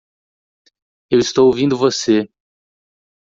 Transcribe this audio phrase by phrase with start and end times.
[1.11, 2.27] Eu estou ouvindo você!